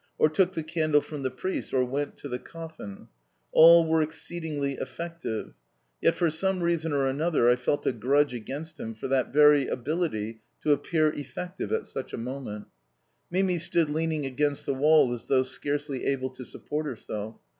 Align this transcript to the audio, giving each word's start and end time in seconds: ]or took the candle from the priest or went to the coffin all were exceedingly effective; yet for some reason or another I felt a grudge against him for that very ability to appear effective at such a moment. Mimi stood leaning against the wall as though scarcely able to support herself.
]or 0.17 0.27
took 0.29 0.53
the 0.53 0.63
candle 0.63 0.99
from 0.99 1.21
the 1.21 1.29
priest 1.29 1.75
or 1.75 1.85
went 1.85 2.17
to 2.17 2.27
the 2.27 2.39
coffin 2.39 3.07
all 3.51 3.85
were 3.87 4.01
exceedingly 4.01 4.73
effective; 4.79 5.53
yet 6.01 6.15
for 6.15 6.27
some 6.31 6.63
reason 6.63 6.91
or 6.91 7.05
another 7.05 7.47
I 7.47 7.55
felt 7.55 7.85
a 7.85 7.91
grudge 7.91 8.33
against 8.33 8.79
him 8.79 8.95
for 8.95 9.07
that 9.09 9.31
very 9.31 9.67
ability 9.67 10.41
to 10.63 10.71
appear 10.71 11.11
effective 11.13 11.71
at 11.71 11.85
such 11.85 12.13
a 12.13 12.17
moment. 12.17 12.65
Mimi 13.29 13.59
stood 13.59 13.91
leaning 13.91 14.25
against 14.25 14.65
the 14.65 14.73
wall 14.73 15.13
as 15.13 15.25
though 15.27 15.43
scarcely 15.43 16.05
able 16.07 16.31
to 16.31 16.45
support 16.45 16.87
herself. 16.87 17.35